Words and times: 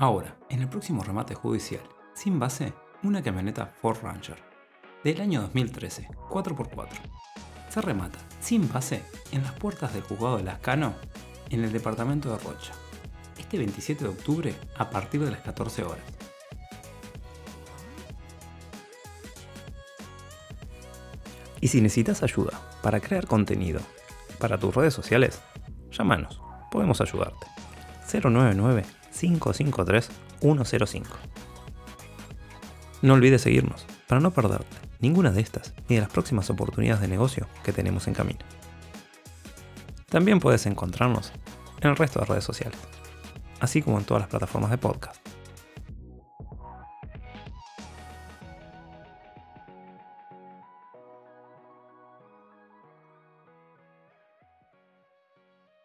Ahora, 0.00 0.36
en 0.48 0.60
el 0.60 0.68
próximo 0.68 1.02
remate 1.02 1.34
judicial, 1.34 1.82
sin 2.14 2.38
base, 2.38 2.72
una 3.02 3.20
camioneta 3.20 3.66
Ford 3.66 3.98
Ranger. 4.00 4.38
Del 5.02 5.20
año 5.20 5.40
2013, 5.40 6.06
4x4. 6.30 6.88
Se 7.68 7.80
remata, 7.80 8.20
sin 8.40 8.72
base, 8.72 9.02
en 9.32 9.42
las 9.42 9.54
puertas 9.54 9.92
del 9.92 10.04
juzgado 10.04 10.36
de 10.36 10.44
Lascano, 10.44 10.94
en 11.50 11.64
el 11.64 11.72
departamento 11.72 12.30
de 12.30 12.38
Rocha. 12.38 12.74
Este 13.38 13.58
27 13.58 14.04
de 14.04 14.10
octubre, 14.10 14.54
a 14.76 14.88
partir 14.88 15.20
de 15.24 15.32
las 15.32 15.40
14 15.40 15.82
horas. 15.82 16.04
Y 21.60 21.66
si 21.66 21.80
necesitas 21.80 22.22
ayuda 22.22 22.52
para 22.84 23.00
crear 23.00 23.26
contenido 23.26 23.80
para 24.38 24.58
tus 24.58 24.72
redes 24.76 24.94
sociales, 24.94 25.42
llámanos, 25.90 26.40
podemos 26.70 27.00
ayudarte. 27.00 27.48
099-553-105. 29.20 31.04
No 33.02 33.14
olvides 33.14 33.42
seguirnos 33.42 33.86
para 34.06 34.20
no 34.20 34.32
perderte 34.32 34.76
ninguna 35.00 35.30
de 35.30 35.40
estas 35.40 35.74
ni 35.88 35.96
de 35.96 36.02
las 36.02 36.10
próximas 36.10 36.50
oportunidades 36.50 37.00
de 37.00 37.08
negocio 37.08 37.46
que 37.62 37.72
tenemos 37.72 38.08
en 38.08 38.14
camino. 38.14 38.40
También 40.08 40.40
puedes 40.40 40.66
encontrarnos 40.66 41.32
en 41.80 41.90
el 41.90 41.96
resto 41.96 42.20
de 42.20 42.26
redes 42.26 42.44
sociales, 42.44 42.78
así 43.60 43.82
como 43.82 43.98
en 43.98 44.04
todas 44.04 44.22
las 44.22 44.30
plataformas 44.30 44.70
de 44.70 44.78
podcast 44.78 45.37